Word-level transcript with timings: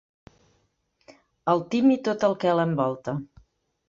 El 1.53 1.61
Tim 1.73 1.91
i 1.97 1.97
tot 2.07 2.25
el 2.29 2.33
que 2.45 2.57
l'envolta. 2.61 3.15